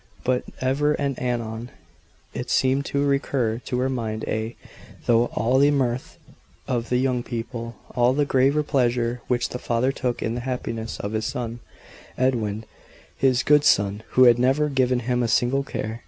But 0.23 0.45
ever 0.61 0.93
and 0.93 1.15
anon 1.21 1.69
it 2.33 2.49
seemed 2.49 2.85
to 2.87 3.05
recur 3.05 3.59
to 3.65 3.77
her 3.81 3.87
mind 3.87 4.25
ay, 4.27 4.55
through 5.03 5.25
all 5.25 5.59
the 5.59 5.69
mirth 5.69 6.17
of 6.67 6.89
the 6.89 6.97
young 6.97 7.21
people, 7.21 7.75
all 7.95 8.13
the 8.13 8.25
graver 8.25 8.63
pleasure 8.63 9.21
which 9.27 9.49
the 9.49 9.59
father 9.59 9.91
took 9.91 10.23
in 10.23 10.33
the 10.33 10.41
happiness 10.41 10.99
of 11.01 11.11
his 11.11 11.27
son 11.27 11.59
Edwin; 12.17 12.65
his 13.15 13.43
good 13.43 13.63
son, 13.63 14.01
who 14.13 14.23
had 14.23 14.39
never 14.39 14.69
given 14.69 15.01
him 15.01 15.21
a 15.21 15.27
single 15.27 15.61
care. 15.61 15.99